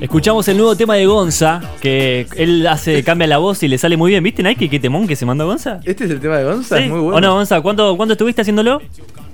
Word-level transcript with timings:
Escuchamos 0.00 0.48
el 0.48 0.56
nuevo 0.56 0.74
tema 0.74 0.96
de 0.96 1.06
Gonza, 1.06 1.60
que 1.80 2.26
él 2.36 2.66
hace, 2.66 3.04
cambia 3.04 3.28
la 3.28 3.38
voz 3.38 3.62
y 3.62 3.68
le 3.68 3.78
sale 3.78 3.96
muy 3.96 4.10
bien. 4.10 4.24
¿Viste, 4.24 4.42
Nike, 4.42 4.68
qué 4.68 4.80
temón 4.80 5.06
que 5.06 5.14
se 5.14 5.24
mandó 5.26 5.46
Gonza? 5.46 5.78
Este 5.84 6.04
es 6.06 6.10
el 6.10 6.18
tema 6.18 6.38
de 6.38 6.44
Gonza, 6.44 6.78
¿Sí? 6.78 6.82
es 6.82 6.90
muy 6.90 6.98
bueno. 6.98 7.16
¿O 7.16 7.20
no, 7.20 7.34
Gonza? 7.34 7.60
¿Cuánto, 7.60 7.96
¿Cuánto 7.96 8.14
estuviste 8.14 8.40
haciéndolo? 8.42 8.82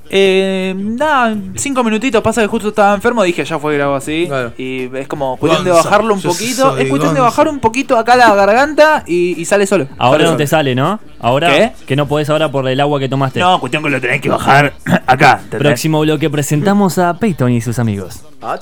Eh, 0.09 0.73
nada, 0.77 1.37
cinco 1.57 1.83
minutitos, 1.83 2.23
pasa 2.23 2.41
que 2.41 2.47
justo 2.47 2.69
estaba 2.69 2.95
enfermo, 2.95 3.23
dije 3.25 3.45
ya 3.45 3.59
fue 3.59 3.75
grabo 3.77 3.95
así. 3.97 4.27
Claro. 4.29 4.53
Y 4.57 4.89
es 4.97 5.09
como 5.09 5.37
cuestión 5.37 5.65
de 5.65 5.71
bajarlo 5.73 6.15
un 6.15 6.23
poquito. 6.23 6.77
Es 6.77 6.89
cuestión 6.89 7.15
de 7.15 7.21
bajar 7.21 7.49
un 7.49 7.59
poquito 7.59 7.99
acá 7.99 8.15
la 8.17 8.35
garganta 8.35 9.03
y, 9.07 9.41
y 9.41 9.45
sale 9.45 9.67
solo. 9.67 9.89
Ahora 9.99 10.19
Sale 10.19 10.23
no 10.25 10.29
solo. 10.31 10.37
te 10.39 10.47
sale, 10.47 10.75
¿no? 10.75 11.01
Ahora 11.21 11.49
¿Qué? 11.51 11.73
que 11.87 11.97
no 11.97 12.07
podés 12.07 12.31
ahora 12.31 12.51
por 12.51 12.69
el 12.69 12.81
agua 12.81 13.01
que 13.01 13.09
tomaste. 13.09 13.41
No, 13.41 13.59
cuestión 13.59 13.83
que 13.83 13.91
lo 13.91 14.01
tenés 14.01 14.21
que 14.21 14.29
bajar 14.29 14.75
acá. 15.07 15.41
¿entendés? 15.43 15.59
Próximo 15.61 16.01
bloque 16.01 16.31
presentamos 16.31 16.99
a 16.99 17.15
Peyton 17.19 17.51
y 17.53 17.61
sus 17.61 17.79
amigos. 17.79 18.21
Ah, 18.43 18.57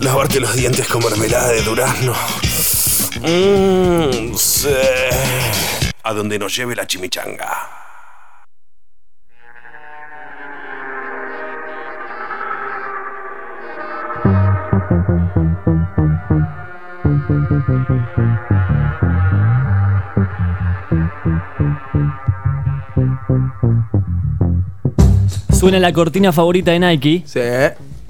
Lavarte 0.00 0.40
los 0.40 0.54
dientes 0.56 0.88
con 0.88 1.02
mermelada 1.04 1.48
de 1.48 1.60
durazno. 1.62 2.14
Mmm, 3.20 4.34
sí. 4.34 4.68
A 6.10 6.12
donde 6.12 6.40
nos 6.40 6.56
lleve 6.56 6.74
la 6.74 6.88
chimichanga. 6.88 7.46
Suena 25.52 25.78
la 25.78 25.92
cortina 25.92 26.32
favorita 26.32 26.72
de 26.72 26.80
Nike. 26.80 27.22
Sí. 27.24 27.40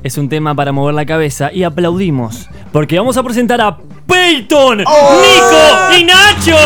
Es 0.03 0.17
un 0.17 0.31
tema 0.31 0.55
para 0.55 0.73
mover 0.73 0.95
la 0.95 1.05
cabeza 1.05 1.53
y 1.53 1.65
aplaudimos. 1.65 2.49
Porque 2.73 2.99
vamos 2.99 3.19
a 3.19 3.23
presentar 3.23 3.61
a 3.61 3.77
Peyton, 4.11 4.83
¡Oh! 4.87 5.23
Nico 5.23 5.97
y 5.97 6.05
Nacho. 6.05 6.57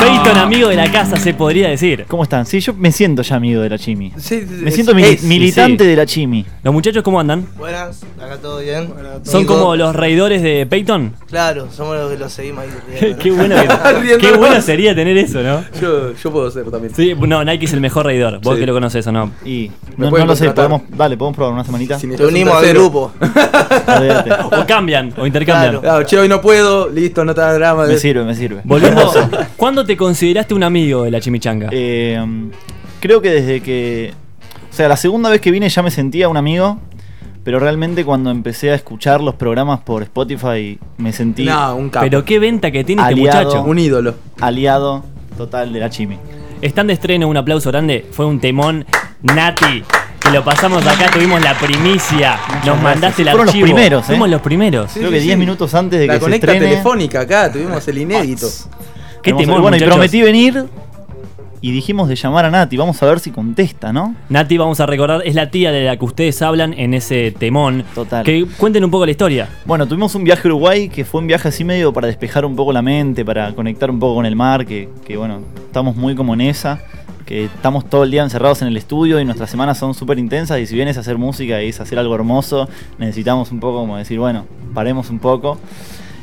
Peyton, 0.00 0.38
amigo 0.38 0.68
de 0.68 0.76
la 0.76 0.90
casa, 0.90 1.16
se 1.16 1.34
podría 1.34 1.68
decir. 1.68 2.04
¿Cómo 2.08 2.22
están? 2.22 2.46
Sí, 2.46 2.60
yo 2.60 2.72
me 2.74 2.92
siento 2.92 3.22
ya 3.22 3.36
amigo 3.36 3.62
de 3.62 3.70
la 3.70 3.78
Chimi. 3.78 4.12
Sí, 4.18 4.44
Me 4.48 4.70
siento 4.70 4.92
mili- 4.94 5.14
es- 5.14 5.22
militante 5.22 5.84
sí. 5.84 5.90
de 5.90 5.96
la 5.96 6.06
Chimi. 6.06 6.44
¿Los 6.62 6.72
muchachos 6.74 7.02
cómo 7.02 7.18
andan? 7.20 7.46
Buenas, 7.56 8.00
acá 8.20 8.36
todo 8.38 8.60
bien. 8.60 8.92
¿Son 9.24 9.42
Nico. 9.42 9.54
como 9.58 9.76
los 9.76 9.94
reidores 9.96 10.42
de 10.42 10.66
Peyton? 10.66 11.14
Claro, 11.28 11.68
somos 11.72 11.96
los 11.96 12.10
que 12.12 12.18
los 12.18 12.32
seguimos 12.32 12.64
ahí. 12.64 12.70
Qué, 12.98 13.00
riendo, 13.00 13.16
¿no? 13.16 13.22
qué 13.22 13.30
bueno, 13.30 13.56
que- 14.08 14.18
qué 14.20 14.32
bueno 14.36 14.60
sería 14.62 14.94
tener 14.94 15.16
eso, 15.18 15.42
¿no? 15.42 15.64
Yo, 15.80 16.12
yo 16.14 16.30
puedo 16.32 16.50
ser 16.50 16.70
también. 16.70 16.94
Sí, 16.94 17.14
no, 17.18 17.44
Nike 17.44 17.64
es 17.66 17.72
el 17.72 17.80
mejor 17.80 18.06
reidor. 18.06 18.40
Vos 18.42 18.54
Sí. 18.54 18.60
que 18.60 18.66
lo 18.66 18.72
conoces 18.74 19.06
o 19.06 19.12
no. 19.12 19.30
Y 19.44 19.70
no, 19.96 20.10
no 20.10 20.24
lo 20.26 20.36
sé, 20.36 20.50
podemos, 20.50 20.82
dale, 20.88 21.16
podemos 21.16 21.36
probar 21.36 21.54
una 21.54 21.64
semanita. 21.64 21.98
Si 21.98 22.06
unimos 22.06 22.54
al 22.56 22.68
grupo. 22.74 23.12
O 24.50 24.66
cambian, 24.66 25.12
o 25.16 25.26
intercambian. 25.26 25.70
Claro. 25.72 25.80
Claro, 25.80 26.04
che, 26.06 26.18
hoy 26.18 26.28
no 26.28 26.40
puedo, 26.40 26.88
listo, 26.88 27.24
no 27.24 27.34
te 27.34 27.40
da 27.40 27.52
drama. 27.54 27.86
Me 27.86 27.96
sirve, 27.98 28.24
me 28.24 28.34
sirve. 28.34 28.60
Volviendo, 28.64 29.10
¿cuándo 29.56 29.84
te 29.88 29.96
consideraste 29.96 30.54
un 30.54 30.62
amigo 30.62 31.02
de 31.02 31.10
la 31.10 31.20
chimichanga? 31.20 31.68
Eh, 31.72 32.22
creo 33.00 33.20
que 33.20 33.30
desde 33.30 33.60
que. 33.60 34.12
O 34.70 34.74
sea, 34.74 34.86
la 34.88 34.96
segunda 34.96 35.28
vez 35.30 35.40
que 35.40 35.50
vine 35.50 35.68
ya 35.68 35.82
me 35.82 35.90
sentía 35.90 36.28
un 36.28 36.36
amigo. 36.36 36.78
Pero 37.44 37.58
realmente 37.60 38.04
cuando 38.04 38.30
empecé 38.30 38.70
a 38.72 38.74
escuchar 38.74 39.22
los 39.22 39.34
programas 39.34 39.80
por 39.80 40.02
Spotify 40.02 40.78
me 40.98 41.12
sentí 41.14 41.44
No, 41.46 41.76
un 41.76 41.88
capo. 41.88 42.04
Pero 42.04 42.22
qué 42.22 42.38
venta 42.38 42.70
que 42.70 42.84
tiene 42.84 43.00
este 43.00 43.14
Aliado. 43.14 43.44
muchacho. 43.44 43.62
Un 43.64 43.78
ídolo. 43.78 44.14
aliado 44.38 45.02
total 45.36 45.72
de 45.72 45.80
la 45.80 45.88
Chimi. 45.88 46.18
Están 46.60 46.88
de 46.88 46.92
estreno, 46.92 47.26
un 47.26 47.36
aplauso 47.38 47.70
grande. 47.70 48.04
Fue 48.12 48.26
un 48.26 48.38
temón 48.38 48.84
Nati. 49.22 49.82
Que 50.20 50.30
lo 50.30 50.44
pasamos 50.44 50.86
acá, 50.86 51.10
tuvimos 51.10 51.40
la 51.40 51.54
primicia. 51.58 52.32
Nos 52.36 52.64
gracias. 52.64 52.82
mandaste 52.82 53.22
el 53.22 53.28
Fueron 53.28 53.46
los 53.46 53.54
archivo. 53.54 53.64
primeros, 53.64 54.02
¿eh? 54.02 54.06
Fuimos 54.08 54.28
los 54.28 54.40
primeros. 54.42 54.90
Sí, 54.92 54.98
Creo 54.98 55.10
sí, 55.10 55.14
que 55.14 55.20
sí. 55.20 55.26
10 55.28 55.38
minutos 55.38 55.74
antes 55.74 56.00
de 56.00 56.06
La 56.06 56.12
que 56.14 56.18
se 56.18 56.24
conecta 56.24 56.52
estrene. 56.52 56.66
telefónica 56.72 57.20
acá, 57.20 57.50
tuvimos 57.50 57.88
el 57.88 57.98
inédito. 57.98 58.46
Qué 59.28 59.44
temón, 59.44 59.62
Bueno, 59.62 59.76
y 59.76 59.80
prometí 59.80 60.22
venir 60.22 60.66
y 61.60 61.72
dijimos 61.72 62.08
de 62.08 62.16
llamar 62.16 62.44
a 62.44 62.50
Nati. 62.50 62.76
Vamos 62.76 63.02
a 63.02 63.06
ver 63.06 63.20
si 63.20 63.30
contesta, 63.30 63.92
¿no? 63.92 64.14
Nati, 64.28 64.56
vamos 64.56 64.80
a 64.80 64.86
recordar, 64.86 65.22
es 65.24 65.34
la 65.34 65.50
tía 65.50 65.72
de 65.72 65.84
la 65.84 65.96
que 65.96 66.04
ustedes 66.04 66.40
hablan 66.42 66.72
en 66.74 66.94
ese 66.94 67.32
temón. 67.32 67.84
Total. 67.94 68.24
Que 68.24 68.46
cuenten 68.56 68.84
un 68.84 68.90
poco 68.90 69.04
la 69.04 69.10
historia. 69.10 69.48
Bueno, 69.64 69.86
tuvimos 69.86 70.14
un 70.14 70.24
viaje 70.24 70.48
a 70.48 70.50
Uruguay 70.50 70.88
que 70.88 71.04
fue 71.04 71.20
un 71.20 71.26
viaje 71.26 71.48
así 71.48 71.64
medio 71.64 71.92
para 71.92 72.06
despejar 72.06 72.44
un 72.44 72.56
poco 72.56 72.72
la 72.72 72.82
mente, 72.82 73.24
para 73.24 73.52
conectar 73.54 73.90
un 73.90 73.98
poco 73.98 74.16
con 74.16 74.26
el 74.26 74.36
mar, 74.36 74.66
que, 74.66 74.88
que, 75.04 75.16
bueno, 75.16 75.40
estamos 75.66 75.96
muy 75.96 76.14
como 76.14 76.34
en 76.34 76.42
esa, 76.42 76.80
que 77.26 77.44
estamos 77.44 77.88
todo 77.88 78.04
el 78.04 78.10
día 78.10 78.22
encerrados 78.22 78.62
en 78.62 78.68
el 78.68 78.76
estudio 78.76 79.20
y 79.20 79.24
nuestras 79.24 79.50
semanas 79.50 79.78
son 79.78 79.94
súper 79.94 80.18
intensas 80.18 80.58
y 80.60 80.66
si 80.66 80.74
bien 80.74 80.88
es 80.88 80.96
hacer 80.96 81.18
música 81.18 81.62
y 81.62 81.68
es 81.68 81.80
hacer 81.80 81.98
algo 81.98 82.14
hermoso, 82.14 82.68
necesitamos 82.98 83.52
un 83.52 83.60
poco 83.60 83.80
como 83.80 83.96
decir, 83.96 84.18
bueno, 84.18 84.46
paremos 84.74 85.10
un 85.10 85.18
poco. 85.18 85.58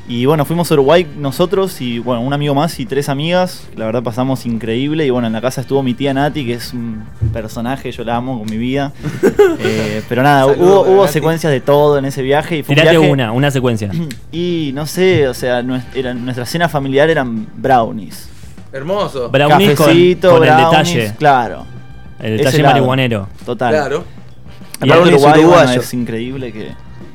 Y 0.07 0.27
bueno, 0.27 0.45
fuimos 0.45 0.69
a 0.69 0.75
Uruguay 0.75 1.07
nosotros 1.17 1.81
y 1.81 1.97
bueno, 1.97 2.21
un 2.21 2.31
amigo 2.31 2.53
más 2.53 2.79
y 2.79 2.85
tres 2.85 3.09
amigas. 3.09 3.67
La 3.75 3.85
verdad 3.85 4.03
pasamos 4.03 4.45
increíble. 4.45 5.03
Y 5.05 5.09
bueno, 5.09 5.25
en 5.25 5.33
la 5.33 5.41
casa 5.41 5.61
estuvo 5.61 5.81
mi 5.81 5.95
tía 5.95 6.13
Nati, 6.13 6.45
que 6.45 6.53
es 6.53 6.73
un 6.73 7.03
personaje, 7.33 7.91
yo 7.91 8.03
la 8.03 8.17
amo 8.17 8.38
con 8.39 8.49
mi 8.49 8.57
vida. 8.57 8.91
Eh, 9.67 10.03
pero 10.09 10.21
nada, 10.21 10.45
Saludos 10.53 10.88
hubo, 10.88 11.07
secuencias 11.07 11.51
de 11.51 11.59
todo 11.61 11.97
en 11.97 12.05
ese 12.05 12.21
viaje. 12.21 12.57
Y 12.57 12.63
fue 12.63 12.73
un 12.73 12.81
Tirate 12.81 12.97
viaje- 12.97 13.11
una, 13.11 13.31
una 13.31 13.49
secuencia. 13.49 13.89
Y 14.31 14.71
no 14.75 14.85
sé, 14.85 15.27
o 15.27 15.33
sea, 15.33 15.61
nues- 15.63 15.83
era- 15.95 16.13
nuestra 16.13 16.45
cena 16.45 16.69
familiar 16.69 17.09
eran 17.09 17.47
brownies. 17.55 18.29
Hermoso. 18.73 19.29
Brownies 19.29 19.75
con, 19.75 19.87
Cafecito, 19.87 20.31
con 20.31 20.43
el 20.43 20.49
brownies, 20.53 20.93
detalle. 20.93 21.13
Claro, 21.17 21.66
El 22.19 22.37
detalle 22.37 22.61
marihuanero. 22.63 23.27
total. 23.45 23.72
Claro. 23.73 24.03
Y 24.83 24.89
Brownies 24.89 25.13
Uruguay, 25.23 25.43
bueno, 25.45 25.72
es 25.72 25.93
increíble 25.93 26.51
que... 26.51 26.72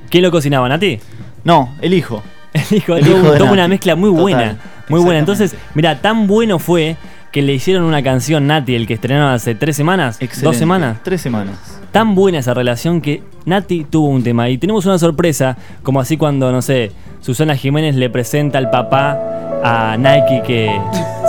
¿Quién 0.08 0.24
lo 0.24 0.30
cocinaba, 0.30 0.68
Nati? 0.68 0.98
No, 1.44 1.74
el 1.82 1.94
hijo. 1.94 2.22
El 2.70 2.76
hijo, 2.78 2.96
El 2.96 3.04
tuvo- 3.04 3.10
hijo 3.18 3.30
de 3.32 3.38
tuvo 3.38 3.44
Nati. 3.46 3.52
una 3.52 3.68
mezcla 3.68 3.96
muy 3.96 4.10
Total, 4.10 4.22
buena. 4.22 4.56
Muy 4.88 5.00
buena. 5.00 5.18
Entonces, 5.20 5.54
mira, 5.74 6.00
tan 6.00 6.26
bueno 6.26 6.58
fue 6.58 6.96
que 7.32 7.42
le 7.42 7.52
hicieron 7.54 7.84
una 7.84 8.02
canción 8.02 8.46
Nati, 8.48 8.74
el 8.74 8.86
que 8.88 8.94
estrenaron 8.94 9.28
hace 9.32 9.54
tres 9.54 9.76
semanas, 9.76 10.16
Excelente. 10.20 10.44
dos 10.46 10.56
semanas. 10.56 10.98
Tres 11.04 11.20
semanas. 11.20 11.56
Tan 11.92 12.14
buena 12.14 12.38
esa 12.38 12.54
relación 12.54 13.00
que 13.00 13.22
Nati 13.46 13.84
tuvo 13.84 14.08
un 14.08 14.22
tema. 14.22 14.48
Y 14.48 14.58
tenemos 14.58 14.86
una 14.86 14.98
sorpresa, 14.98 15.56
como 15.82 16.00
así 16.00 16.16
cuando, 16.16 16.50
no 16.52 16.62
sé, 16.62 16.92
Susana 17.20 17.56
Jiménez 17.56 17.94
le 17.96 18.10
presenta 18.10 18.58
al 18.58 18.70
papá 18.70 19.18
a 19.62 19.96
Nike 19.96 20.42
que 20.46 20.80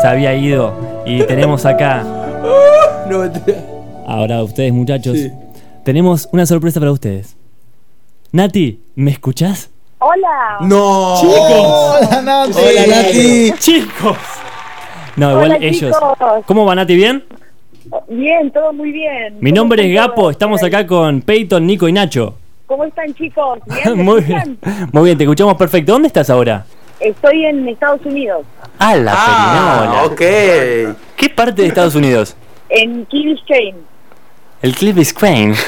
se 0.02 0.08
había 0.08 0.34
ido. 0.36 1.03
Y 1.06 1.24
tenemos 1.24 1.66
acá, 1.66 2.03
No, 3.09 3.24
ahora 4.08 4.42
ustedes 4.44 4.72
muchachos, 4.72 5.18
Sí. 5.18 5.32
tenemos 5.84 6.30
una 6.32 6.46
sorpresa 6.46 6.80
para 6.80 6.92
ustedes. 6.92 7.36
Nati, 8.32 8.80
¿me 8.96 9.12
escuchás? 9.12 9.71
Hola. 10.03 10.57
no. 10.62 11.13
Hola, 11.13 12.22
Nati. 12.23 12.53
Hola, 12.59 12.88
Nati. 12.88 13.51
¡Chicos! 13.59 14.17
No, 15.16 15.29
igual 15.31 15.45
Hola, 15.51 15.57
ellos. 15.62 15.95
chicos. 15.95 16.44
¿Cómo 16.47 16.66
va 16.66 16.73
Nati? 16.73 16.95
¿Bien? 16.95 17.23
Bien, 18.09 18.50
todo 18.51 18.73
muy 18.73 18.91
bien. 18.91 19.35
Mi 19.41 19.51
¿Cómo 19.51 19.61
nombre 19.61 19.88
es 19.88 19.94
Gapo, 19.94 20.16
todos 20.22 20.31
estamos 20.31 20.63
acá 20.63 20.88
con 20.88 21.22
Peyton, 21.22 21.66
Nico 21.67 21.88
y 21.88 21.94
Nacho. 21.94 22.35
¿Cómo 22.66 22.85
están, 22.85 23.13
chicos? 23.13 23.59
¿Bien? 23.67 23.97
¿Me 23.97 24.03
Muy 24.03 24.22
bien, 24.22 24.57
muy 24.91 25.03
bien, 25.06 25.17
te 25.17 25.23
escuchamos 25.25 25.56
perfecto. 25.56 25.91
¿Dónde 25.91 26.07
estás 26.07 26.29
ahora? 26.31 26.66
Estoy 27.00 27.45
en 27.45 27.67
Estados 27.67 28.01
Unidos, 28.06 28.44
Ah, 28.79 28.95
la 28.95 29.13
Ah, 29.16 30.03
ok. 30.06 30.17
¿Qué 30.17 31.29
parte 31.35 31.61
de 31.61 31.67
Estados 31.67 31.94
Unidos? 31.95 32.35
en 32.69 33.06
Key 33.07 33.25
Biscayne. 33.25 33.78
El 34.61 34.75
Cliff 34.75 35.13
Crane. 35.13 35.55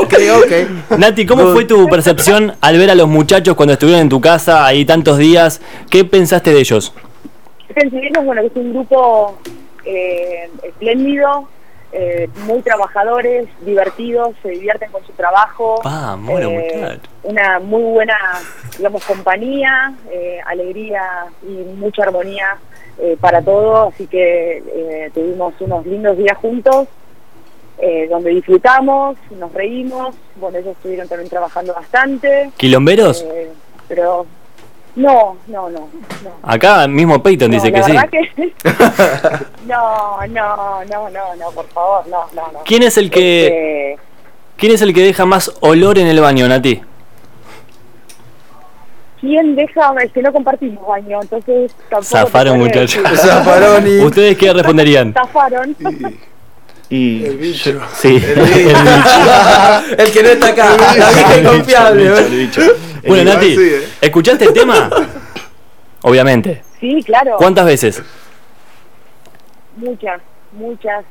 Ok, 0.00 0.14
ok. 0.36 0.98
Nati, 0.98 1.24
¿cómo 1.24 1.52
fue 1.52 1.64
tu 1.64 1.86
percepción 1.88 2.54
al 2.60 2.76
ver 2.78 2.90
a 2.90 2.94
los 2.94 3.08
muchachos 3.08 3.54
cuando 3.54 3.72
estuvieron 3.72 4.02
en 4.02 4.08
tu 4.08 4.20
casa 4.20 4.66
ahí 4.66 4.84
tantos 4.84 5.18
días? 5.18 5.60
¿Qué 5.90 6.04
pensaste 6.04 6.52
de 6.52 6.60
ellos? 6.60 6.92
Pensemos, 7.74 8.24
bueno, 8.24 8.42
que 8.42 8.48
es 8.48 8.56
un 8.56 8.72
grupo 8.72 9.38
eh, 9.84 10.50
espléndido, 10.62 11.48
eh, 11.92 12.28
muy 12.46 12.60
trabajadores, 12.62 13.46
divertidos, 13.64 14.34
se 14.42 14.50
divierten 14.50 14.90
con 14.90 15.04
su 15.06 15.12
trabajo. 15.12 15.80
Vamos, 15.82 16.40
los 16.40 16.52
Eh. 16.52 16.98
Una 17.22 17.60
muy 17.60 17.82
buena, 17.82 18.16
digamos, 18.76 19.04
compañía, 19.04 19.94
eh, 20.10 20.40
alegría 20.46 21.02
y 21.42 21.52
mucha 21.78 22.02
armonía 22.02 22.58
eh, 22.98 23.16
para 23.20 23.42
todo, 23.42 23.88
así 23.88 24.06
que 24.06 24.58
eh, 24.58 25.10
tuvimos 25.14 25.54
unos 25.60 25.84
lindos 25.86 26.16
días 26.16 26.36
juntos, 26.38 26.88
eh, 27.78 28.06
donde 28.08 28.30
disfrutamos, 28.30 29.16
nos 29.38 29.52
reímos, 29.52 30.14
bueno, 30.36 30.58
ellos 30.58 30.72
estuvieron 30.76 31.08
también 31.08 31.28
trabajando 31.28 31.74
bastante, 31.74 32.50
¿Quilomberos? 32.56 33.22
eh, 33.22 33.50
pero 33.88 34.26
no, 34.96 35.36
no, 35.48 35.68
no, 35.70 35.80
no. 36.22 36.30
Acá 36.42 36.86
mismo 36.86 37.22
Peyton 37.22 37.50
No, 37.50 37.54
dice 37.56 37.70
la 37.72 37.78
que 37.78 37.84
sí. 37.84 37.92
verdad 37.92 38.08
que- 38.10 39.44
no, 39.66 40.26
no, 40.28 40.84
no, 40.84 41.10
no, 41.10 41.34
no, 41.36 41.50
por 41.50 41.66
favor, 41.68 42.06
no, 42.08 42.24
no, 42.34 42.52
no. 42.52 42.60
¿Quién 42.64 42.82
es 42.84 42.96
el 42.96 43.10
que 43.10 43.46
Este, 43.94 44.02
quién 44.56 44.72
es 44.72 44.82
el 44.82 44.94
que 44.94 45.02
deja 45.02 45.26
más 45.26 45.52
olor 45.60 45.98
en 45.98 46.06
el 46.06 46.20
baño, 46.20 46.46
Nati? 46.48 46.80
quién 49.20 49.56
deja, 49.56 49.90
es 50.02 50.12
que 50.12 50.20
no 50.22 50.32
compartimos 50.32 50.86
baño, 50.86 51.18
entonces 51.22 51.74
tampoco. 51.88 52.04
Zafaron, 52.04 52.58
muchachos. 52.58 53.02
Zafaron 53.16 53.86
y- 53.86 54.00
¿Ustedes 54.04 54.36
qué 54.36 54.52
responderían? 54.52 55.12
Zafaron. 55.14 55.74
Y 56.90 57.24
El 57.24 57.38
bicho. 57.38 57.80
sí. 57.94 58.16
El 59.98 60.12
que 60.12 60.22
no 60.22 60.28
está 60.28 60.48
acá. 60.48 60.76
La 60.96 61.10
vieja 61.10 61.38
inconfiable. 61.38 62.06
El 62.06 62.12
¿eh? 62.18 62.28
bicho. 62.30 62.60
Bueno, 63.06 63.30
El- 63.30 63.36
Nati, 63.36 63.56
sí, 63.56 63.62
eh. 63.62 63.88
¿escuchaste 64.00 64.44
el 64.44 64.52
tema? 64.52 64.90
Obviamente. 66.02 66.62
Sí, 66.80 67.02
claro. 67.04 67.36
¿Cuántas 67.38 67.64
veces? 67.66 68.02
Muchas, 69.76 70.20
muchas. 70.52 71.04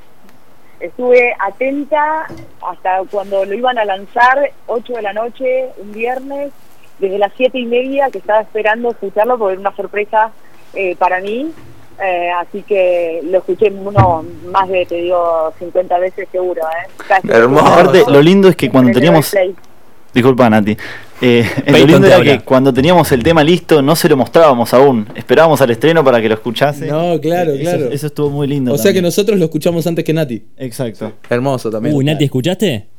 Estuve 0.79 1.33
atenta 1.39 2.27
hasta 2.69 3.01
cuando 3.09 3.45
lo 3.45 3.53
iban 3.53 3.77
a 3.77 3.85
lanzar, 3.85 4.51
8 4.67 4.93
de 4.93 5.01
la 5.01 5.13
noche, 5.13 5.69
un 5.77 5.91
viernes, 5.93 6.51
desde 6.99 7.17
las 7.17 7.31
siete 7.35 7.57
y 7.59 7.65
media, 7.65 8.09
que 8.11 8.19
estaba 8.19 8.41
esperando 8.41 8.91
escucharlo 8.91 9.37
porque 9.37 9.53
era 9.53 9.61
una 9.61 9.75
sorpresa 9.75 10.31
eh, 10.73 10.95
para 10.97 11.19
mí. 11.21 11.51
Eh, 12.01 12.29
así 12.31 12.63
que 12.63 13.21
lo 13.23 13.39
escuché 13.39 13.71
uno 13.71 14.25
más 14.51 14.69
de, 14.69 14.85
te 14.85 14.95
digo, 14.95 15.53
50 15.59 15.99
veces 15.99 16.27
seguro. 16.31 16.61
¿eh? 16.61 16.89
Casi. 17.07 17.27
Hermoso. 17.29 17.65
Aparte, 17.65 18.03
lo 18.07 18.21
lindo 18.21 18.49
es 18.49 18.55
que 18.55 18.69
cuando 18.69 18.91
teníamos. 18.91 19.33
Disculpa, 20.13 20.49
Nati. 20.49 20.77
Eh, 21.21 21.49
lo 21.67 21.85
lindo 21.85 22.05
era 22.05 22.21
que 22.21 22.41
cuando 22.41 22.73
teníamos 22.73 23.11
el 23.13 23.23
tema 23.23 23.43
listo 23.43 23.81
no 23.81 23.95
se 23.95 24.09
lo 24.09 24.17
mostrábamos 24.17 24.73
aún. 24.73 25.07
Esperábamos 25.15 25.61
al 25.61 25.71
estreno 25.71 26.03
para 26.03 26.21
que 26.21 26.27
lo 26.27 26.35
escuchase. 26.35 26.85
No, 26.85 27.19
claro, 27.19 27.53
claro. 27.59 27.89
Eso, 27.89 28.07
estuvo 28.07 28.29
muy 28.29 28.47
lindo. 28.47 28.73
O 28.73 28.77
sea 28.77 28.93
que 28.93 29.01
nosotros 29.01 29.39
lo 29.39 29.45
escuchamos 29.45 29.87
antes 29.87 30.03
que 30.03 30.13
Nati. 30.13 30.43
Exacto. 30.57 31.13
Hermoso 31.29 31.71
también. 31.71 31.95
Uy, 31.95 32.03
Nati, 32.03 32.25
¿escuchaste? 32.25 32.92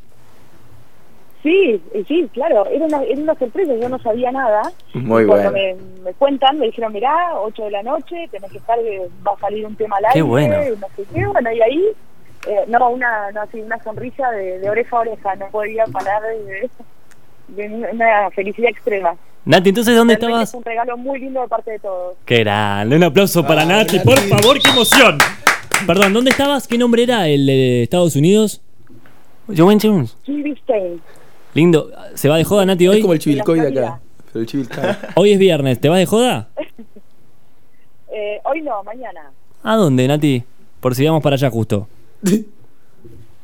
Sí, 1.44 1.79
eh, 1.93 2.05
sí, 2.08 2.26
claro, 2.32 2.67
era 2.67 2.87
una, 2.87 3.02
era 3.02 3.20
una 3.20 3.35
sorpresa, 3.35 3.73
yo 3.81 3.88
no 3.88 3.99
sabía 4.00 4.32
nada. 4.32 4.62
Muy 4.94 5.26
cuando 5.26 5.50
bueno. 5.50 5.52
me, 5.52 6.02
me 6.02 6.12
cuentan, 6.14 6.58
me 6.58 6.67
dijeron, 6.67 6.91
mirá, 6.93 7.38
8 7.38 7.64
de 7.67 7.70
la 7.70 7.82
noche, 7.82 8.29
tenés 8.32 8.50
que 8.50 8.56
estar, 8.58 8.79
que 8.81 9.02
va 9.25 9.32
a 9.32 9.38
salir 9.41 9.67
un 9.67 9.76
tema 9.76 9.96
al 9.99 10.05
Qué 10.05 10.08
aire, 10.20 10.23
bueno. 10.23 10.56
y 10.64 10.70
no 10.81 10.87
sé 10.96 11.05
qué, 11.14 11.26
bueno, 11.26 11.52
y 11.52 11.61
ahí, 11.61 11.85
eh, 12.49 12.64
no, 12.69 12.88
una, 12.88 13.31
no, 13.32 13.43
así, 13.43 13.61
una 13.61 13.79
sonrisa 13.85 14.31
de, 14.31 14.58
de 14.58 14.70
oreja 14.70 14.96
a 14.96 15.00
oreja, 15.00 15.35
no 15.37 15.46
podía 15.50 15.85
parar 15.93 16.23
de, 16.23 16.70
de 17.49 17.88
una 17.93 18.31
felicidad 18.31 18.70
extrema. 18.70 19.14
Nati, 19.44 19.69
entonces, 19.69 19.94
¿dónde 19.94 20.14
Realmente 20.14 20.26
estabas? 20.26 20.49
Es 20.49 20.55
un 20.55 20.64
regalo 20.64 20.96
muy 20.96 21.19
lindo 21.20 21.43
de 21.43 21.49
parte 21.49 21.73
de 21.73 21.79
todos. 21.79 22.17
Qué 22.25 22.38
grande. 22.38 22.96
Un 22.96 23.05
aplauso 23.05 23.46
para 23.46 23.61
Ah, 23.62 23.67
Nati, 23.67 23.99
Nati. 23.99 24.08
por 24.08 24.19
favor, 24.19 24.58
qué 24.62 24.70
emoción. 24.70 25.19
Perdón, 25.87 26.14
¿dónde 26.14 26.31
estabas? 26.31 26.67
¿Qué 26.67 26.79
nombre 26.79 27.02
era 27.02 27.29
el 27.29 27.44
de 27.44 27.82
Estados 27.82 28.17
Unidos? 28.17 28.62
Joven 29.55 29.79
Jones. 29.79 30.17
Lindo. 31.54 31.90
¿Se 32.14 32.28
va 32.28 32.36
de 32.36 32.44
joda, 32.44 32.66
Nati, 32.66 32.84
Es 32.84 32.90
hoy? 32.90 33.00
como 33.00 33.12
el 33.12 33.18
chivilcoy 33.20 33.60
de 33.60 33.68
acá. 33.68 34.00
Pero 34.32 34.40
el 34.40 34.46
chivilcoy. 34.46 34.84
Hoy 35.14 35.32
es 35.32 35.38
viernes. 35.38 35.80
¿Te 35.80 35.88
vas 35.88 35.98
de 36.00 36.06
joda? 36.06 36.48
eh, 38.12 38.40
hoy 38.44 38.62
no, 38.62 38.82
mañana. 38.82 39.30
¿A 39.62 39.76
dónde, 39.76 40.08
Nati? 40.08 40.42
Por 40.80 40.94
si 40.94 41.06
vamos 41.06 41.22
para 41.22 41.34
allá 41.34 41.48
justo. 41.50 41.86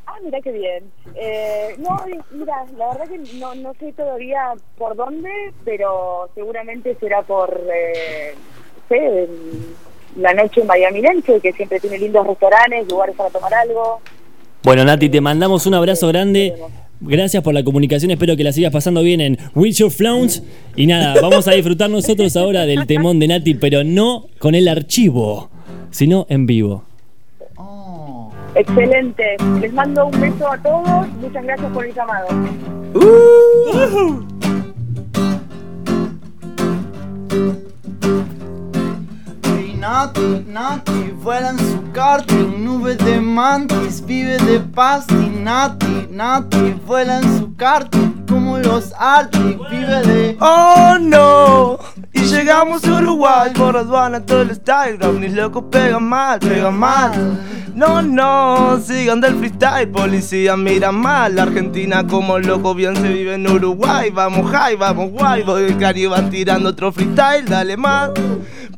Ah, 0.07 0.15
mira 0.25 0.41
qué 0.41 0.51
bien. 0.51 0.85
Eh, 1.15 1.77
no, 1.79 1.97
mira, 2.33 2.65
la 2.77 2.89
verdad 2.89 3.09
que 3.09 3.19
no, 3.39 3.55
no 3.55 3.73
sé 3.75 3.93
todavía 3.93 4.53
por 4.77 4.97
dónde, 4.97 5.31
pero 5.65 6.29
seguramente 6.35 6.97
será 6.99 7.23
por, 7.23 7.59
eh, 7.73 8.35
sé, 8.89 8.97
en 9.25 10.21
la 10.23 10.35
noche 10.35 10.61
en 10.63 10.67
Miami 10.67 11.01
Lense, 11.01 11.41
que 11.41 11.53
siempre 11.53 11.79
tiene 11.79 11.99
lindos 11.99 12.27
restaurantes, 12.27 12.89
lugares 12.91 13.15
para 13.15 13.31
tomar 13.31 13.55
algo. 13.55 14.01
Bueno, 14.65 14.85
Nati, 14.85 15.09
te 15.09 15.21
mandamos 15.21 15.67
un 15.67 15.75
abrazo 15.75 16.09
grande. 16.09 16.55
Gracias 17.01 17.43
por 17.43 17.55
la 17.55 17.65
comunicación. 17.65 18.11
Espero 18.11 18.37
que 18.37 18.45
la 18.45 18.53
sigas 18.53 18.73
pasando 18.73 19.03
bien 19.03 19.21
en 19.21 19.39
With 19.55 19.77
Your 19.77 19.91
Flowns. 19.91 20.43
Y 20.77 20.87
nada, 20.87 21.21
vamos 21.21 21.49
a 21.49 21.53
disfrutar 21.53 21.89
nosotros 21.89 22.37
ahora 22.37 22.67
del 22.67 22.87
temón 22.87 23.19
de 23.19 23.29
Nati, 23.29 23.55
pero 23.55 23.85
no 23.85 24.27
con 24.39 24.55
el 24.55 24.69
archivo, 24.69 25.49
sino 25.91 26.27
en 26.29 26.47
vivo. 26.47 26.85
Oh. 27.57 28.31
Excelente. 28.55 29.37
Les 29.61 29.73
mando 29.73 30.07
un 30.07 30.21
beso 30.21 30.51
a 30.51 30.59
todos. 30.59 31.09
Muchas 31.21 31.43
gracias 31.43 31.73
por 31.73 31.87
el 31.87 31.95
llamado. 31.95 32.29
Y 37.33 37.70
Nati, 40.01 40.45
Nati, 40.47 41.13
vuela 41.23 41.51
en 41.51 41.59
su 41.59 41.93
karting, 41.93 42.65
nube 42.65 42.97
de 42.97 43.21
mantis, 43.21 44.01
vive 44.01 44.39
de 44.39 44.59
pasti. 44.59 45.13
Nati, 45.15 46.09
Nati, 46.11 46.75
vuela 46.87 47.19
en 47.19 47.39
su 47.39 47.55
karting, 47.55 48.25
como 48.27 48.57
los 48.57 48.95
Arctic, 48.99 49.59
vive 49.69 50.01
de... 50.07 50.39
Oh 50.41 50.97
no, 50.99 51.79
llegamos 52.31 52.85
a 52.85 52.95
Uruguay 52.95 53.51
por 53.55 53.77
aduana 53.77 54.25
todo 54.25 54.43
el 54.43 54.55
style, 54.55 54.99
mis 55.19 55.33
locos 55.33 55.65
pegan 55.71 56.05
mal, 56.05 56.39
pegan 56.39 56.79
mal. 56.79 57.39
No, 57.75 58.03
no, 58.03 58.81
sigan 58.81 59.21
del 59.21 59.37
freestyle, 59.37 59.89
policía 59.89 60.57
mira 60.57 60.93
mal, 60.93 61.37
la 61.37 61.45
Argentina 61.45 62.07
como 62.07 62.39
loco 62.39 62.75
bien 62.75 62.97
se 62.97 63.09
vive 63.09 63.35
en 63.35 63.49
Uruguay, 63.49 64.11
vamos 64.11 64.51
high, 64.51 64.77
vamos 64.77 65.11
guay, 65.13 65.43
voy 65.43 65.65
el 65.65 65.79
Cari 65.79 66.07
va 66.07 66.29
tirando 66.29 66.71
otro 66.71 66.93
freestyle, 66.93 67.45
dale 67.47 67.77
más. 67.77 68.11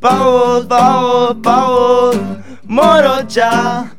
Pavos, 0.00 0.66
pavos, 0.66 1.36
pavos, 1.42 2.16
morocha. 2.64 3.92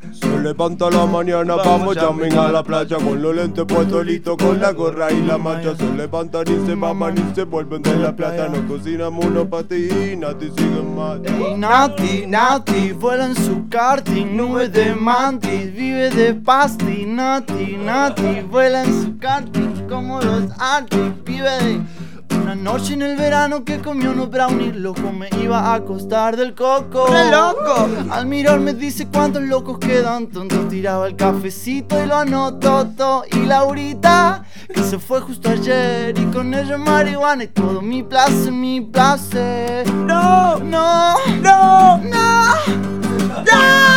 Levanta 0.44 0.90
la 0.90 1.06
mañana, 1.06 1.56
vamos 1.56 1.96
jamming 1.96 2.36
a 2.36 2.52
la 2.52 2.62
playa 2.62 2.98
Con 2.98 3.22
los 3.22 3.34
lentes 3.34 3.64
puestos 3.64 4.04
listos, 4.04 4.36
con 4.36 4.60
la 4.60 4.72
gorra 4.72 5.10
y 5.10 5.22
la 5.22 5.38
mancha. 5.38 5.74
Se 5.74 5.90
levantan 5.90 6.44
y 6.46 6.66
se 6.66 6.76
maman 6.76 7.14
y 7.16 7.34
se 7.34 7.44
vuelven 7.44 7.80
de 7.80 7.96
la 7.96 8.14
plata. 8.14 8.50
Nos 8.50 8.70
cocinamos 8.70 9.24
unos 9.24 9.46
y 9.70 9.88
siguen 9.88 10.94
más 10.94 11.18
Y 11.26 11.54
Nati, 11.54 12.26
Nati, 12.26 12.92
vuela 12.92 13.24
en 13.24 13.36
su 13.36 13.70
karting, 13.70 14.36
nube 14.36 14.68
de 14.68 14.94
mantis, 14.94 15.72
vive 15.72 16.10
de 16.10 16.34
pasti. 16.34 17.06
Nati, 17.06 17.78
Nati, 17.78 18.42
vuela 18.42 18.84
en 18.84 19.02
su 19.02 19.18
karting, 19.18 19.88
como 19.88 20.20
los 20.20 20.50
Arctic, 20.58 21.24
vive 21.24 21.48
de... 21.48 22.03
Una 22.54 22.70
noche 22.70 22.94
en 22.94 23.02
el 23.02 23.16
verano 23.16 23.64
que 23.64 23.80
comió 23.80 24.12
unos 24.12 24.30
brownies, 24.30 24.76
loco, 24.76 25.10
me 25.10 25.28
iba 25.42 25.58
a 25.58 25.74
acostar 25.74 26.36
del 26.36 26.54
coco. 26.54 27.08
¡Re 27.08 27.28
loco! 27.28 27.88
Al 28.12 28.26
mirar 28.26 28.60
me 28.60 28.72
dice 28.72 29.08
cuántos 29.08 29.42
locos 29.42 29.78
quedan, 29.78 30.28
tonto 30.28 30.68
tiraba 30.68 31.08
el 31.08 31.16
cafecito 31.16 32.00
y 32.00 32.06
lo 32.06 32.14
anotó 32.14 32.86
todo. 32.96 33.24
Y 33.32 33.44
Laurita, 33.46 34.44
que 34.72 34.84
se 34.84 35.00
fue 35.00 35.20
justo 35.20 35.50
ayer, 35.50 36.16
y 36.16 36.26
con 36.26 36.54
ella 36.54 36.78
marihuana 36.78 37.42
y 37.42 37.48
todo 37.48 37.82
mi 37.82 38.04
placer, 38.04 38.52
mi 38.52 38.80
placer. 38.80 39.92
No, 39.92 40.60
No, 40.60 41.16
no, 41.42 41.98
no, 41.98 41.98
no. 43.44 43.93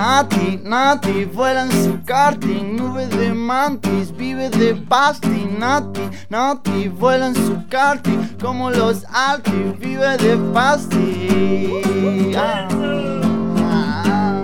Nati, 0.00 0.58
Nati, 0.64 1.26
vuela 1.26 1.64
en 1.64 1.70
su 1.84 2.02
karting, 2.06 2.74
nube 2.74 3.06
de 3.06 3.34
mantis, 3.34 4.10
vive 4.16 4.48
de 4.48 4.74
pasti. 4.74 5.46
Nati, 5.58 6.00
Nati, 6.30 6.88
vuela 6.88 7.26
en 7.26 7.34
su 7.34 7.68
karting, 7.68 8.38
como 8.40 8.70
los 8.70 9.04
Altis, 9.12 9.78
vive 9.78 10.16
de 10.16 10.38
pasti. 10.54 11.82
Ah, 12.34 12.66
ah. 13.58 14.40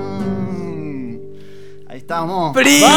Ahí 1.88 1.98
estamos. 1.98 2.52
¡Primicia 2.54 2.92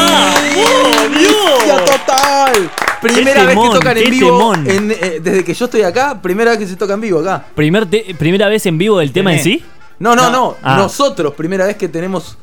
total! 1.86 2.70
Primera 3.00 3.40
Qué 3.40 3.46
vez 3.46 3.48
temón, 3.48 3.68
que 3.70 3.74
tocan 3.78 3.96
en 3.96 4.10
vivo. 4.10 4.26
temón. 4.38 4.70
en, 4.70 4.90
eh, 4.90 5.20
desde 5.22 5.44
que 5.44 5.54
yo 5.54 5.64
estoy 5.64 5.80
acá, 5.80 6.20
primera 6.20 6.50
vez 6.50 6.58
que 6.60 6.66
se 6.66 6.76
toca 6.76 6.92
en 6.92 7.00
vivo 7.00 7.20
acá. 7.20 7.42
Primer 7.54 7.86
te- 7.86 8.14
¿Primera 8.18 8.48
vez 8.48 8.66
en 8.66 8.76
vivo 8.76 8.98
del 8.98 9.12
tema 9.12 9.32
en 9.32 9.42
sí? 9.42 9.64
No, 9.98 10.14
no, 10.14 10.28
no. 10.28 10.56
Ah. 10.62 10.76
Nosotros, 10.76 11.32
primera 11.34 11.64
vez 11.64 11.76
que 11.76 11.88
tenemos 11.88 12.36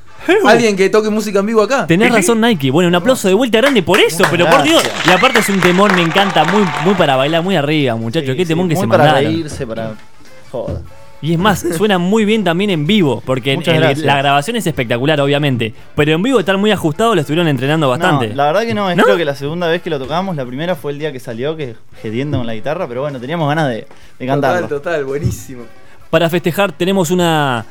alguien 0.45 0.75
que 0.75 0.89
toque 0.89 1.09
música 1.09 1.39
en 1.39 1.45
vivo 1.45 1.61
acá. 1.61 1.87
Tenés 1.87 2.11
razón, 2.13 2.41
Nike. 2.41 2.71
Bueno, 2.71 2.89
un 2.89 2.95
aplauso 2.95 3.27
de 3.27 3.33
vuelta 3.33 3.57
grande 3.59 3.81
por 3.83 3.99
eso, 3.99 4.23
pero 4.29 4.47
por 4.49 4.63
Dios. 4.63 4.83
Y 5.07 5.11
aparte 5.11 5.39
es 5.39 5.49
un 5.49 5.59
temón, 5.59 5.93
me 5.95 6.01
encanta, 6.01 6.43
muy, 6.45 6.63
muy 6.83 6.95
para 6.95 7.15
bailar, 7.15 7.41
muy 7.43 7.55
arriba, 7.55 7.95
muchachos. 7.95 8.35
Qué 8.35 8.45
temón 8.45 8.67
que 8.69 8.75
Muy 8.75 8.83
se 8.83 8.87
para 8.87 9.03
mandaron. 9.05 9.31
reírse, 9.31 9.65
para. 9.67 9.93
Joder. 10.51 10.77
Y 11.19 11.33
es 11.33 11.39
más, 11.39 11.65
suena 11.75 11.97
muy 11.97 12.25
bien 12.25 12.43
también 12.43 12.69
en 12.69 12.85
vivo, 12.85 13.23
porque 13.25 13.53
en- 13.53 13.59
Muchas 13.59 13.73
en- 13.73 13.81
gracias. 13.81 14.05
la 14.05 14.17
grabación 14.17 14.55
es 14.55 14.67
espectacular, 14.67 15.19
obviamente. 15.19 15.73
Pero 15.95 16.11
en 16.13 16.21
vivo 16.21 16.39
están 16.39 16.59
muy 16.59 16.69
ajustados, 16.69 17.15
lo 17.15 17.21
estuvieron 17.21 17.47
entrenando 17.47 17.89
bastante. 17.89 18.27
No, 18.29 18.35
la 18.35 18.45
verdad 18.45 18.61
que 18.61 18.75
no, 18.75 18.87
es 18.91 18.95
¿No? 18.97 19.03
creo 19.03 19.17
que 19.17 19.25
la 19.25 19.33
segunda 19.33 19.67
vez 19.67 19.81
que 19.81 19.89
lo 19.89 19.97
tocamos, 19.97 20.35
la 20.35 20.45
primera 20.45 20.75
fue 20.75 20.91
el 20.91 20.99
día 20.99 21.11
que 21.11 21.19
salió, 21.19 21.57
que 21.57 21.75
gediendo 22.03 22.37
con 22.37 22.45
la 22.45 22.53
guitarra, 22.53 22.87
pero 22.87 23.01
bueno, 23.01 23.19
teníamos 23.19 23.49
ganas 23.49 23.67
de, 23.69 23.75
de 23.75 23.85
Total, 24.19 24.27
cantarlo. 24.27 24.67
total, 24.67 25.05
buenísimo. 25.05 25.63
Para 26.11 26.29
festejar 26.29 26.71
tenemos 26.71 27.09
una, 27.09 27.65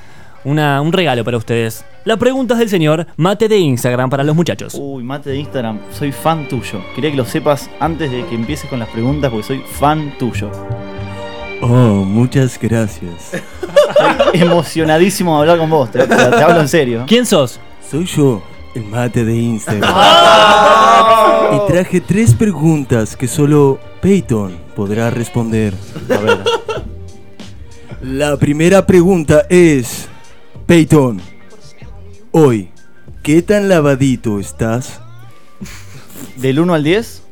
una- 0.46 0.80
un 0.80 0.92
regalo 0.92 1.24
para 1.24 1.36
ustedes. 1.36 1.84
Las 2.04 2.18
preguntas 2.18 2.58
del 2.58 2.68
señor 2.68 3.06
Mate 3.16 3.48
de 3.48 3.58
Instagram 3.58 4.08
para 4.08 4.22
los 4.24 4.34
muchachos. 4.36 4.74
Uy, 4.78 5.02
mate 5.02 5.30
de 5.30 5.38
Instagram, 5.38 5.80
soy 5.92 6.12
fan 6.12 6.46
tuyo. 6.48 6.80
Quería 6.94 7.10
que 7.10 7.16
lo 7.16 7.24
sepas 7.24 7.68
antes 7.80 8.10
de 8.12 8.24
que 8.26 8.34
empieces 8.36 8.70
con 8.70 8.78
las 8.78 8.88
preguntas, 8.88 9.30
porque 9.30 9.46
soy 9.46 9.62
fan 9.78 10.14
tuyo. 10.18 10.50
Oh, 11.62 12.04
muchas 12.04 12.58
gracias. 12.60 13.32
Estoy 13.34 14.40
emocionadísimo 14.42 15.34
de 15.34 15.40
hablar 15.40 15.58
con 15.58 15.68
vos, 15.70 15.90
te, 15.90 15.98
te- 16.00 16.06
te 16.06 16.42
hablo 16.42 16.60
en 16.60 16.68
serio. 16.68 17.04
¿Quién 17.08 17.26
sos? 17.26 17.58
Soy 17.90 18.04
yo, 18.04 18.42
el 18.74 18.84
mate 18.84 19.24
de 19.24 19.34
Instagram. 19.34 19.92
y 21.54 21.72
traje 21.72 22.00
tres 22.00 22.34
preguntas 22.34 23.16
que 23.16 23.26
solo 23.26 23.78
Peyton 24.00 24.56
podrá 24.76 25.10
responder. 25.10 25.74
A 26.10 26.20
ver. 26.20 26.38
La 28.02 28.36
primera 28.36 28.86
pregunta 28.86 29.46
es, 29.48 30.08
Peyton, 30.66 31.20
hoy, 32.32 32.70
¿qué 33.23 33.40
tan 33.40 33.68
lavadito 33.68 34.40
estás? 34.40 35.00
¿Del 36.38 36.58
1 36.58 36.75
al 36.75 36.82
10? 36.82 37.23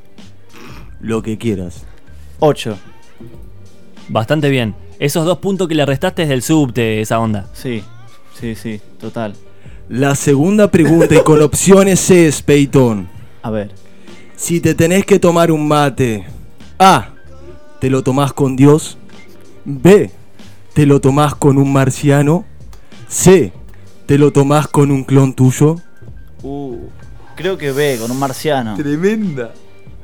Lo 1.01 1.21
que 1.21 1.37
quieras. 1.37 1.85
8. 2.39 2.79
Bastante 4.09 4.51
bien. 4.51 4.77
Esos 5.01 5.27
dos 5.27 5.39
puntos 5.39 5.67
que 5.67 5.75
le 5.75 5.85
restaste 5.85 6.23
es 6.23 6.29
del 6.29 6.43
subte, 6.43 7.01
esa 7.01 7.19
onda. 7.19 7.51
Sí, 7.55 7.83
sí, 8.39 8.55
sí, 8.55 8.81
total. 9.01 9.35
La 9.89 10.15
segunda 10.15 10.71
pregunta 10.71 11.17
y 11.17 11.25
con 11.25 11.43
opciones 11.43 12.09
es, 12.13 12.41
Peyton. 12.41 13.09
A 13.43 13.51
ver. 13.51 13.73
Si 14.37 14.61
te 14.61 14.77
tenés 14.77 15.05
que 15.05 15.19
tomar 15.19 15.51
un 15.51 15.67
mate, 15.67 16.25
A, 16.79 17.09
¿te 17.81 17.91
lo 17.91 18.05
tomás 18.05 18.33
con 18.33 18.55
Dios? 18.55 18.97
B, 19.65 20.13
¿te 20.73 20.87
lo 20.87 21.01
tomás 21.01 21.35
con 21.35 21.59
un 21.59 21.73
marciano? 21.73 22.45
C, 23.09 23.53
¿te 24.07 24.19
lo 24.19 24.31
tomás 24.33 24.67
con 24.69 24.91
un 24.91 25.05
clon 25.05 25.35
tuyo? 25.35 25.77
Uh, 26.43 26.77
creo 27.37 27.57
que 27.59 27.73
B, 27.73 27.99
con 28.01 28.11
un 28.11 28.19
marciano. 28.19 28.75
Tremenda. 28.77 29.53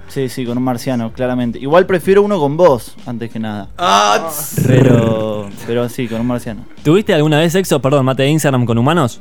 Sí, 0.08 0.28
sí, 0.28 0.44
con 0.44 0.58
un 0.58 0.64
marciano, 0.64 1.12
claramente. 1.12 1.58
Igual 1.60 1.86
prefiero 1.86 2.22
uno 2.22 2.38
con 2.40 2.56
vos, 2.56 2.96
antes 3.06 3.30
que 3.30 3.38
nada. 3.38 3.68
Ah, 3.78 4.28
Pero, 4.66 5.48
pero 5.66 5.88
sí, 5.88 6.08
con 6.08 6.20
un 6.20 6.26
marciano. 6.26 6.64
¿Tuviste 6.82 7.14
alguna 7.14 7.38
vez 7.38 7.52
sexo, 7.52 7.80
perdón, 7.80 8.04
mate 8.06 8.24
de 8.24 8.30
Instagram 8.30 8.64
con 8.66 8.76
humanos? 8.78 9.20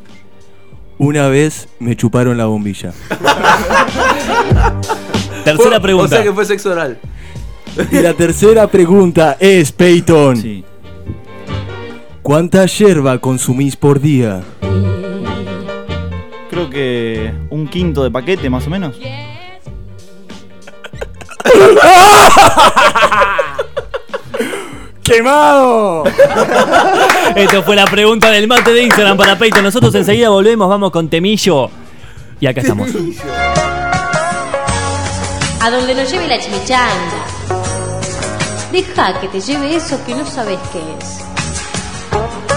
Una 0.98 1.28
vez 1.28 1.68
me 1.80 1.96
chuparon 1.96 2.38
la 2.38 2.46
bombilla. 2.48 2.92
Tercera 5.46 5.78
O 5.78 5.82
pregunta. 5.82 6.16
sea 6.16 6.24
que 6.24 6.34
fue 6.34 6.46
sexo 6.46 6.72
oral. 6.72 7.00
Y 7.92 8.00
la 8.00 8.14
tercera 8.14 8.68
pregunta 8.68 9.38
es, 9.40 9.72
Peyton, 9.72 10.38
Sí. 10.38 10.64
¿Cuánta 12.30 12.64
yerba 12.68 13.18
consumís 13.18 13.76
por 13.76 14.00
día? 14.00 14.44
Creo 16.52 16.70
que 16.70 17.34
un 17.50 17.68
quinto 17.68 18.04
de 18.04 18.12
paquete, 18.12 18.52
más 18.52 18.68
o 18.68 18.70
menos. 18.70 18.96
¡Quemado! 25.02 26.04
Esto 27.36 27.64
fue 27.64 27.76
la 27.76 27.86
pregunta 27.86 28.30
del 28.30 28.48
mate 28.48 28.74
de 28.74 28.84
Instagram 28.84 29.18
para 29.18 29.36
Peyton. 29.36 29.64
Nosotros 29.64 29.96
enseguida 29.96 30.30
volvemos, 30.30 30.70
vamos 30.70 30.92
con 30.92 31.10
Temillo. 31.10 31.72
Y 32.40 32.46
acá 32.46 32.62
estamos. 32.62 32.92
A 35.62 35.72
donde 35.72 35.96
nos 35.96 36.12
lleve 36.12 36.28
la 36.28 36.40
chimichanga. 36.40 37.26
Deja 38.72 39.20
que 39.20 39.30
te 39.30 39.42
lleve 39.42 39.76
eso 39.76 40.00
que 40.06 40.14
no 40.14 40.24
sabes 40.28 40.60
qué 40.72 40.78
es. 41.00 41.29
Oh. 42.12 42.49